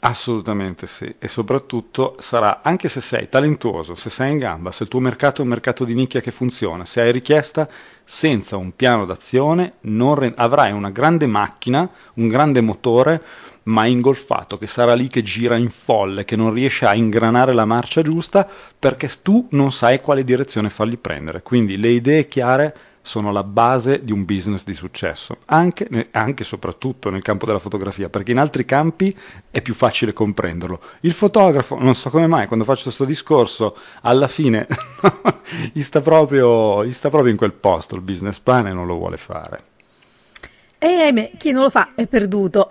[0.00, 4.88] Assolutamente sì, e soprattutto sarà, anche se sei talentuoso, se sei in gamba, se il
[4.88, 7.68] tuo mercato è un mercato di nicchia che funziona, se hai richiesta,
[8.04, 13.20] senza un piano d'azione re- avrai una grande macchina, un grande motore,
[13.64, 17.64] ma ingolfato, che sarà lì che gira in folle, che non riesce a ingranare la
[17.64, 21.42] marcia giusta perché tu non sai quale direzione fargli prendere.
[21.42, 22.74] Quindi le idee chiare
[23.08, 28.10] sono la base di un business di successo, anche, e soprattutto nel campo della fotografia,
[28.10, 29.16] perché in altri campi
[29.50, 30.78] è più facile comprenderlo.
[31.00, 34.66] Il fotografo, non so come mai, quando faccio questo discorso, alla fine
[35.72, 38.96] gli, sta proprio, gli sta proprio in quel posto il business plan e non lo
[38.96, 39.62] vuole fare.
[40.76, 42.66] E ahimè, chi non lo fa è perduto.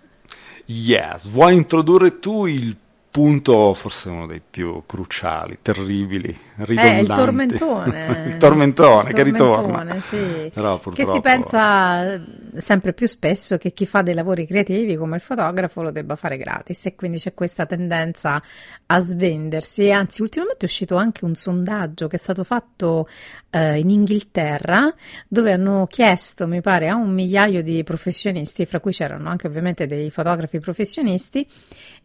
[0.64, 2.74] yes, vuoi introdurre tu il
[3.10, 6.96] punto forse uno dei più cruciali, terribili, ridondanti.
[6.96, 8.22] Eh, il tormentone.
[8.26, 10.00] il tormentone il che ritorna.
[10.00, 10.50] Sì.
[10.54, 10.94] Però, purtroppo...
[10.94, 12.22] Che si pensa
[12.56, 16.36] sempre più spesso che chi fa dei lavori creativi come il fotografo lo debba fare
[16.36, 18.40] gratis e quindi c'è questa tendenza
[18.86, 19.86] a svendersi.
[19.86, 23.08] E anzi, ultimamente è uscito anche un sondaggio che è stato fatto
[23.50, 24.94] eh, in Inghilterra
[25.26, 29.86] dove hanno chiesto, mi pare, a un migliaio di professionisti, fra cui c'erano anche ovviamente
[29.86, 31.44] dei fotografi professionisti,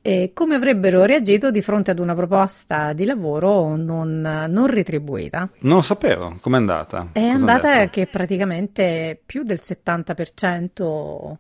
[0.02, 5.50] eh, come avrebbero reagito di fronte ad una proposta di lavoro non, non retribuita.
[5.60, 7.10] Non lo sapevo, com'è andata?
[7.12, 11.36] È Cosa andata che praticamente più del 70%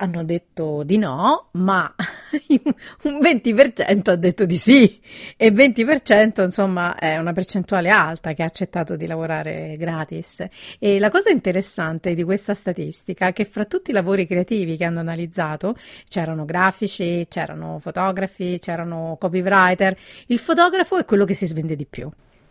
[0.00, 1.92] hanno detto di no, ma
[3.04, 5.00] un 20% ha detto di sì
[5.36, 10.46] e il 20% insomma è una percentuale alta che ha accettato di lavorare gratis.
[10.78, 14.84] E la cosa interessante di questa statistica è che fra tutti i lavori creativi che
[14.84, 15.74] hanno analizzato
[16.08, 22.08] c'erano grafici, c'erano fotografi, c'erano copywriter, il fotografo è quello che si svende di più.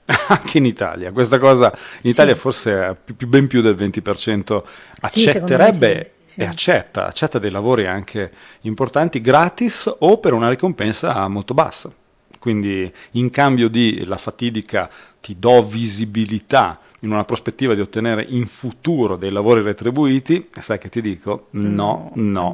[0.30, 2.40] Anche in Italia, questa cosa in Italia sì.
[2.40, 4.64] forse più, ben più del 20%
[5.02, 11.28] accetterebbe sì, sì, e accetta, accetta dei lavori anche importanti gratis o per una ricompensa
[11.28, 11.92] molto bassa.
[12.40, 14.90] Quindi in cambio di la fatidica
[15.20, 20.90] ti do visibilità in una prospettiva di ottenere in futuro dei lavori retribuiti, sai che
[20.90, 21.48] ti dico?
[21.52, 22.54] No, no,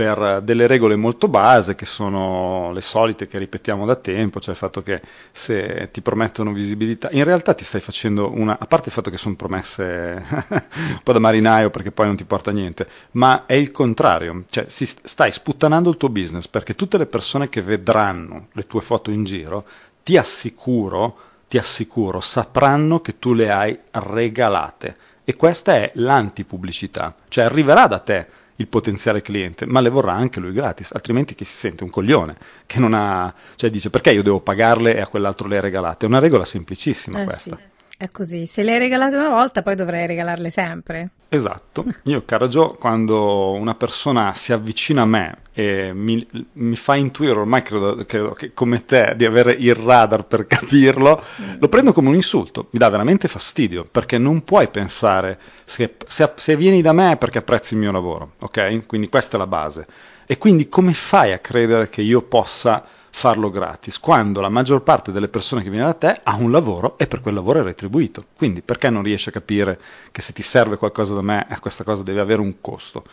[0.00, 4.56] Per delle regole molto base che sono le solite che ripetiamo da tempo, cioè il
[4.56, 8.94] fatto che se ti promettono visibilità, in realtà ti stai facendo una, a parte il
[8.94, 13.44] fatto che sono promesse un po' da marinaio perché poi non ti porta niente, ma
[13.44, 18.46] è il contrario, cioè stai sputtanando il tuo business perché tutte le persone che vedranno
[18.52, 19.66] le tue foto in giro,
[20.02, 21.14] ti assicuro,
[21.46, 24.96] ti assicuro, sapranno che tu le hai regalate.
[25.24, 30.38] E questa è l'antipubblicità, cioè arriverà da te il potenziale cliente, ma le vorrà anche
[30.38, 34.22] lui gratis, altrimenti chi si sente un coglione, che non ha, cioè dice perché io
[34.22, 36.04] devo pagarle e a quell'altro le regalate?
[36.04, 37.56] È una regola semplicissima eh, questa.
[37.56, 37.62] Sì.
[38.00, 41.10] È così, se le hai regalate una volta poi dovrei regalarle sempre.
[41.28, 47.38] Esatto, io caro quando una persona si avvicina a me e mi, mi fa intuire,
[47.38, 51.56] ormai credo, credo, che come te, di avere il radar per capirlo, mm.
[51.58, 56.32] lo prendo come un insulto, mi dà veramente fastidio, perché non puoi pensare, se, se,
[56.36, 58.86] se vieni da me è perché apprezzi il mio lavoro, ok?
[58.86, 59.86] Quindi questa è la base.
[60.24, 65.12] E quindi come fai a credere che io possa farlo gratis, quando la maggior parte
[65.12, 68.26] delle persone che viene da te ha un lavoro e per quel lavoro è retribuito.
[68.36, 69.78] Quindi perché non riesci a capire
[70.10, 73.04] che se ti serve qualcosa da me, questa cosa deve avere un costo?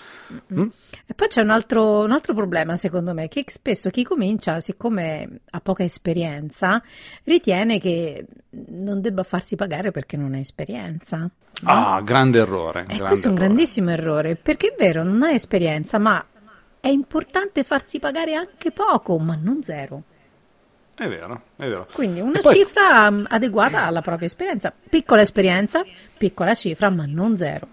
[0.53, 0.67] Mm?
[1.05, 5.41] E poi c'è un altro, un altro, problema, secondo me, che spesso chi comincia, siccome
[5.49, 6.81] ha poca esperienza,
[7.23, 8.25] ritiene che
[8.69, 11.17] non debba farsi pagare perché non ha esperienza.
[11.17, 11.29] No?
[11.63, 12.85] Ah, grande errore.
[12.87, 16.23] E questo è un grandissimo errore, perché è vero, non hai esperienza, ma
[16.79, 20.03] è importante farsi pagare anche poco, ma non zero.
[20.95, 21.87] È vero, è vero.
[21.93, 22.55] Quindi una poi...
[22.55, 24.73] cifra mm, adeguata alla propria esperienza.
[24.89, 25.83] Piccola esperienza,
[26.17, 27.67] piccola cifra, ma non zero.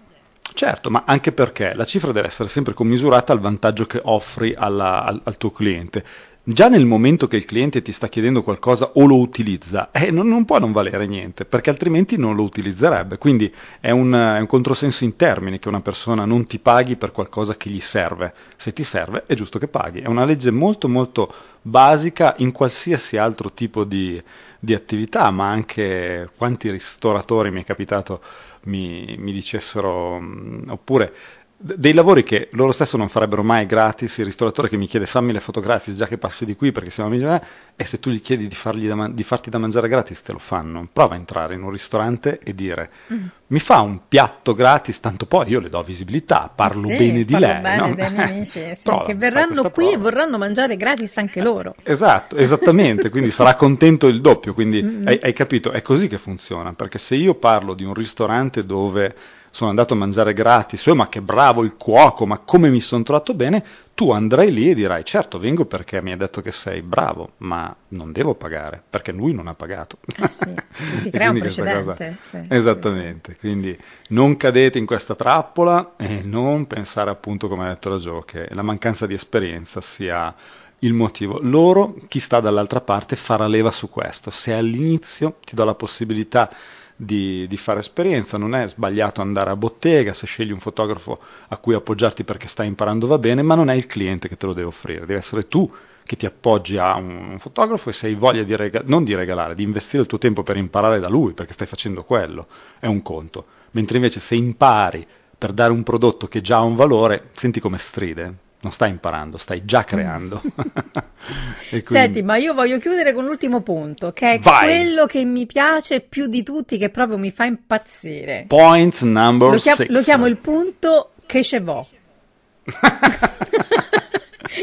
[0.53, 5.03] Certo, ma anche perché la cifra deve essere sempre commisurata al vantaggio che offri alla,
[5.03, 6.05] al, al tuo cliente
[6.47, 10.27] già nel momento che il cliente ti sta chiedendo qualcosa o lo utilizza, eh, non,
[10.27, 13.17] non, può non valere niente, perché altrimenti non lo utilizzerebbe.
[13.17, 17.11] Quindi è un, è un, controsenso in termini che una persona non ti paghi per
[17.11, 18.33] qualcosa che gli serve.
[18.55, 20.01] Se ti serve è giusto che paghi.
[20.01, 24.21] È una legge molto molto basica in qualsiasi altro tipo di,
[24.59, 28.21] di attività, ma anche quanti ristoratori mi è capitato
[28.65, 30.21] mi, mi dicessero,
[30.67, 31.13] oppure
[31.57, 35.31] dei lavori che loro stesso non farebbero mai gratis, il ristoratore che mi chiede fammi
[35.31, 37.41] le foto gratis già che passi di qui perché siamo amici, eh,
[37.77, 40.85] e se tu gli chiedi di, da, di, farti da mangiare gratis te lo fanno.
[40.91, 43.25] Prova a entrare in un ristorante e dire mm.
[43.47, 47.39] mi fa un piatto gratis, tanto poi io le do visibilità, parlo sì, bene di
[47.39, 47.61] lei.
[47.61, 47.95] bene no?
[47.95, 49.91] dei miei amici, sì, prova, che verranno qui prova.
[49.91, 51.73] e vorranno mangiare gratis anche loro.
[51.83, 55.07] Esatto, esattamente, quindi sarà contento il doppio, quindi mm-hmm.
[55.07, 59.15] hai, hai capito, è così che funziona, perché se io parlo di un ristorante dove
[59.55, 63.03] sono andato a mangiare gratis, oh, ma che bravo il cuoco, ma come mi sono
[63.03, 63.63] trovato bene,
[63.93, 67.73] tu andrai lì e dirai certo vengo perché mi ha detto che sei bravo, ma
[67.89, 69.99] non devo pagare perché lui non ha pagato.
[70.17, 71.83] Eh sì, sì, si crea un precedente.
[71.85, 72.17] Cosa...
[72.21, 77.87] Sì, Esattamente, quindi non cadete in questa trappola e non pensare appunto come ha detto
[77.87, 80.35] la Joe che la mancanza di esperienza sia
[80.79, 81.39] il motivo.
[81.41, 84.31] Loro, chi sta dall'altra parte, farà leva su questo.
[84.31, 86.51] Se all'inizio ti do la possibilità
[86.95, 91.57] di, di, fare esperienza, non è sbagliato andare a bottega se scegli un fotografo a
[91.57, 94.53] cui appoggiarti perché stai imparando va bene, ma non è il cliente che te lo
[94.53, 95.69] deve offrire, deve essere tu
[96.03, 99.15] che ti appoggi a un, un fotografo e se hai voglia di regalare, non di
[99.15, 102.47] regalare, di investire il tuo tempo per imparare da lui perché stai facendo quello,
[102.79, 105.05] è un conto, mentre invece se impari
[105.37, 109.37] per dare un prodotto che già ha un valore, senti come stride, non stai imparando,
[109.37, 110.41] stai già creando.
[111.69, 111.85] quindi...
[111.85, 114.63] Senti, ma io voglio chiudere con l'ultimo punto, che è Vai.
[114.63, 118.45] quello che mi piace più di tutti, che proprio mi fa impazzire.
[118.47, 121.87] Point number lo, chiam- lo chiamo il punto che ce vo.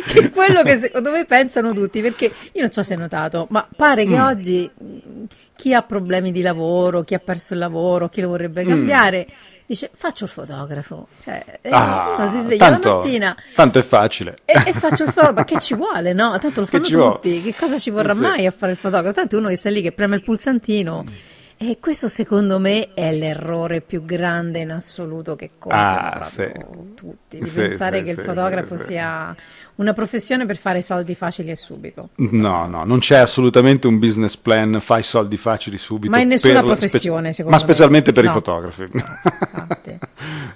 [0.08, 3.46] che è quello che secondo me pensano tutti, perché io non so se hai notato,
[3.50, 4.20] ma pare che mm.
[4.20, 4.68] oggi
[5.54, 8.68] chi ha problemi di lavoro, chi ha perso il lavoro, chi lo vorrebbe mm.
[9.72, 13.82] Dice faccio il fotografo, cioè eh, ah, uno si sveglia tanto, la mattina tanto è
[13.82, 16.38] facile e, e faccio il fotografo, ma che ci vuole no?
[16.38, 17.42] Tanto lo fanno tutti, vuole?
[17.42, 18.20] che cosa ci vorrà sì.
[18.20, 19.14] mai a fare il fotografo?
[19.14, 21.04] Tanto uno che sta lì che preme il pulsantino
[21.56, 26.50] e questo secondo me è l'errore più grande in assoluto che compiono ah, sì.
[26.94, 29.34] tutti, di sì, pensare che il fotografo sia
[29.76, 32.10] una professione per fare soldi facili e subito.
[32.16, 36.12] No, no, non c'è assolutamente un business plan, fai soldi facili subito.
[36.12, 38.30] Ma in nessuna professione, spe- secondo Ma specialmente per no.
[38.30, 38.88] i fotografi.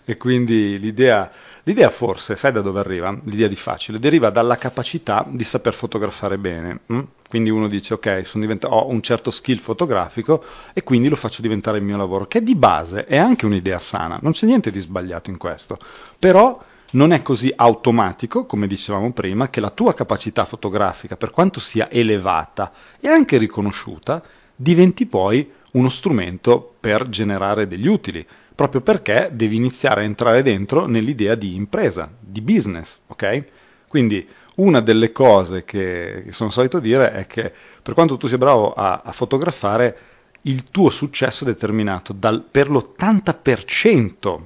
[0.08, 1.28] E quindi l'idea,
[1.64, 3.10] l'idea forse, sai da dove arriva?
[3.24, 6.80] L'idea di facile, deriva dalla capacità di saper fotografare bene.
[6.86, 7.00] Hm?
[7.28, 11.78] Quindi uno dice, ok, divent- ho un certo skill fotografico e quindi lo faccio diventare
[11.78, 15.30] il mio lavoro, che di base è anche un'idea sana, non c'è niente di sbagliato
[15.30, 15.76] in questo.
[16.20, 21.60] Però non è così automatico, come dicevamo prima, che la tua capacità fotografica, per quanto
[21.60, 24.22] sia elevata e anche riconosciuta,
[24.54, 30.86] diventi poi uno strumento per generare degli utili, proprio perché devi iniziare a entrare dentro
[30.86, 33.44] nell'idea di impresa, di business, ok?
[33.88, 38.72] Quindi una delle cose che sono solito dire è che per quanto tu sia bravo
[38.72, 39.98] a, a fotografare,
[40.42, 44.38] il tuo successo è determinato dal, per l'80%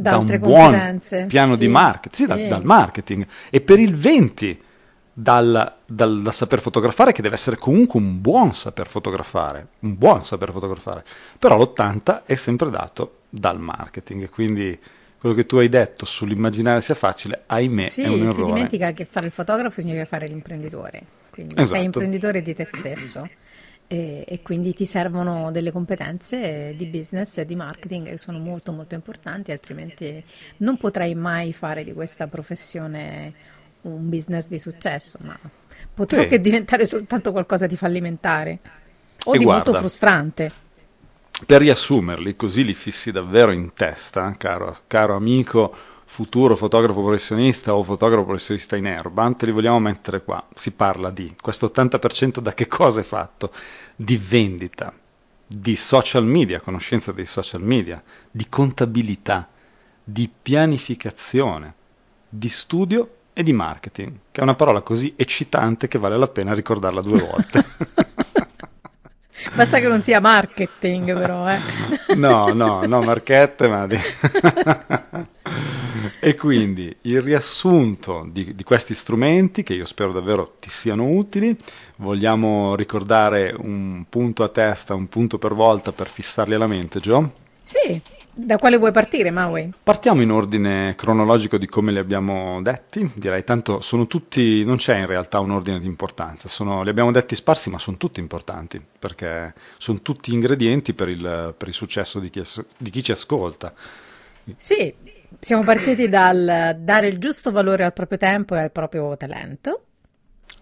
[0.00, 2.48] da, un buon piano sì, di marketing, sì, sì.
[2.48, 4.56] Da, dal marketing, e per il 20%
[5.12, 10.24] dal, dal, dal, saper fotografare, che deve essere comunque un buon saper fotografare, un buon
[10.24, 11.04] saper fotografare,
[11.38, 14.78] però l'80% è sempre dato dal marketing, quindi
[15.18, 18.32] quello che tu hai detto sull'immaginare sia facile, ahimè, sì, è un errore.
[18.32, 21.76] si dimentica che fare il fotografo significa fare l'imprenditore, quindi esatto.
[21.76, 23.28] sei imprenditore di te stesso
[23.92, 28.70] e, e, quindi ti servono delle competenze di business e di marketing che sono molto
[28.70, 30.22] molto importanti, altrimenti
[30.58, 33.34] non potrai mai fare di questa professione
[33.80, 35.36] un business di successo, ma
[35.92, 36.28] potrà sì.
[36.28, 38.60] che diventare soltanto qualcosa di fallimentare
[39.24, 40.52] o e di guarda, molto frustrante.
[41.44, 45.74] Per riassumerli, così li fissi davvero in testa, caro, caro amico
[46.12, 50.44] futuro fotografo professionista o fotografo professionista in erba, te li vogliamo mettere qua.
[50.52, 53.52] Si parla di questo 80% da che cosa è fatto?
[53.94, 54.92] Di vendita,
[55.46, 59.48] di social media, conoscenza dei social media, di contabilità,
[60.02, 61.74] di pianificazione,
[62.28, 66.52] di studio e di marketing, che è una parola così eccitante che vale la pena
[66.54, 67.64] ricordarla due volte.
[69.54, 71.60] Basta che non sia marketing, però, eh.
[72.16, 73.86] No, no, no, marchette, ma...
[73.86, 73.96] Di...
[76.20, 81.56] e quindi il riassunto di, di, questi strumenti, che io spero davvero ti siano utili,
[81.96, 87.32] vogliamo ricordare un punto a testa, un punto per volta per fissarli alla mente, Gio?
[87.62, 88.00] Sì,
[88.32, 89.72] da quale vuoi partire, Maui?
[89.82, 94.98] Partiamo in ordine cronologico di come li abbiamo detti, direi tanto sono tutti, non c'è
[94.98, 98.80] in realtà un ordine di importanza, sono, li abbiamo detti sparsi ma sono tutti importanti
[98.98, 102.42] perché sono tutti ingredienti per il, per il successo di chi,
[102.76, 103.72] di chi ci ascolta.
[104.56, 104.92] Sì,
[105.38, 109.84] siamo partiti dal dare il giusto valore al proprio tempo e al proprio talento.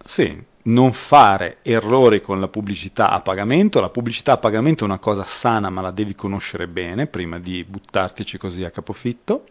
[0.05, 3.81] Sì, non fare errori con la pubblicità a pagamento.
[3.81, 7.65] La pubblicità a pagamento è una cosa sana, ma la devi conoscere bene prima di
[7.65, 9.47] buttartici così a capofitto.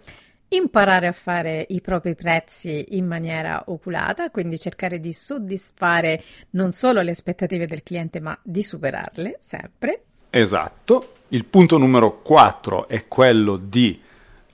[0.50, 7.02] imparare a fare i propri prezzi in maniera oculata, quindi cercare di soddisfare non solo
[7.02, 10.04] le aspettative del cliente, ma di superarle sempre.
[10.30, 11.14] Esatto.
[11.30, 14.00] Il punto numero 4 è quello di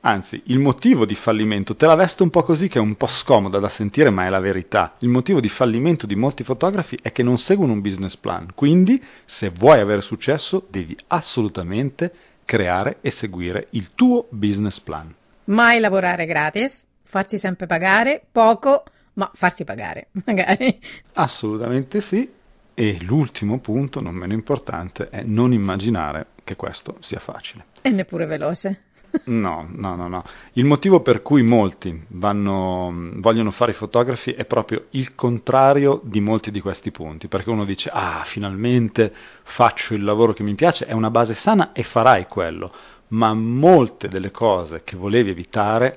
[0.06, 3.08] Anzi, il motivo di fallimento, te la vesto un po' così che è un po'
[3.08, 4.96] scomoda da sentire, ma è la verità.
[5.00, 8.48] Il motivo di fallimento di molti fotografi è che non seguono un business plan.
[8.54, 12.14] Quindi, se vuoi avere successo, devi assolutamente
[12.44, 15.14] creare e seguire il tuo business plan.
[15.46, 20.78] Mai lavorare gratis, farsi sempre pagare, poco, ma farsi pagare, magari.
[21.14, 22.30] Assolutamente sì.
[22.74, 27.68] E l'ultimo punto, non meno importante, è non immaginare che questo sia facile.
[27.82, 28.92] E neppure veloce.
[29.26, 30.24] No, no, no, no.
[30.54, 36.20] Il motivo per cui molti vanno, vogliono fare i fotografi è proprio il contrario di
[36.20, 40.86] molti di questi punti, perché uno dice, ah, finalmente faccio il lavoro che mi piace,
[40.86, 42.72] è una base sana e farai quello,
[43.10, 45.96] ma molte delle cose che volevi evitare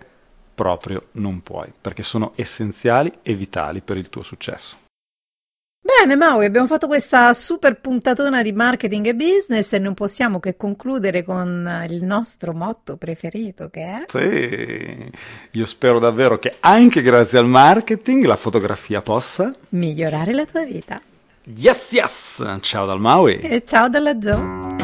[0.54, 4.76] proprio non puoi, perché sono essenziali e vitali per il tuo successo.
[5.86, 10.56] Bene, Maui, abbiamo fatto questa super puntatona di marketing e business e non possiamo che
[10.56, 14.02] concludere con il nostro motto preferito che è...
[14.06, 15.12] Sì,
[15.52, 19.52] io spero davvero che anche grazie al marketing la fotografia possa...
[19.68, 21.00] Migliorare la tua vita.
[21.44, 22.58] Yes, yes!
[22.62, 23.38] Ciao dal Maui!
[23.38, 24.74] E ciao dalla Joe!